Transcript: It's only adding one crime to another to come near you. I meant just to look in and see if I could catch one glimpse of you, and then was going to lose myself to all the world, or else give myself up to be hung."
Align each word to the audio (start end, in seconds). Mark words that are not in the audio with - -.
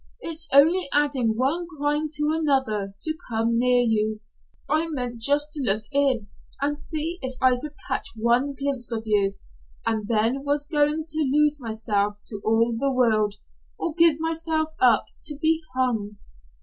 It's 0.19 0.49
only 0.51 0.89
adding 0.91 1.37
one 1.37 1.67
crime 1.77 2.09
to 2.15 2.31
another 2.33 2.95
to 3.03 3.17
come 3.29 3.59
near 3.59 3.83
you. 3.83 4.19
I 4.67 4.87
meant 4.89 5.21
just 5.21 5.51
to 5.51 5.61
look 5.61 5.83
in 5.91 6.27
and 6.59 6.75
see 6.75 7.19
if 7.21 7.35
I 7.39 7.59
could 7.59 7.75
catch 7.87 8.07
one 8.15 8.55
glimpse 8.57 8.91
of 8.91 9.03
you, 9.05 9.35
and 9.85 10.07
then 10.07 10.43
was 10.43 10.65
going 10.65 11.05
to 11.07 11.29
lose 11.31 11.59
myself 11.59 12.17
to 12.31 12.41
all 12.43 12.75
the 12.75 12.91
world, 12.91 13.35
or 13.77 13.89
else 13.89 13.95
give 13.99 14.15
myself 14.19 14.69
up 14.81 15.05
to 15.25 15.37
be 15.39 15.61
hung." 15.75 16.17